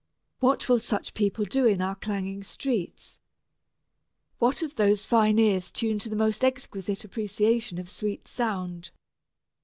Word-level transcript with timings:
What 0.39 0.67
will 0.67 0.79
such 0.79 1.13
people 1.13 1.45
do 1.45 1.67
in 1.67 1.79
our 1.79 1.93
clanging 1.93 2.41
streets? 2.41 3.19
What 4.39 4.63
of 4.63 4.73
those 4.73 5.05
fine 5.05 5.37
ears 5.37 5.69
tuned 5.71 6.01
to 6.01 6.09
the 6.09 6.15
most 6.15 6.43
exquisite 6.43 7.03
appreciation 7.05 7.77
of 7.77 7.87
sweet 7.87 8.27
sound? 8.27 8.89